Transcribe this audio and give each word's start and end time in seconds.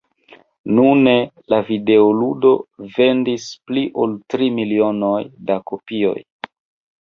Nune 0.77 1.11
la 1.53 1.59
videoludo 1.67 2.53
vendis 2.95 3.45
pli 3.69 3.85
ol 4.05 4.17
tri 4.35 4.49
milionoj 4.57 5.15
da 5.51 5.59
kopioj. 5.73 6.17